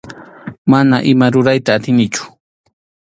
Mana 0.71 0.95
ima 1.11 1.27
rurayta 1.33 1.71
atinichu. 1.77 2.23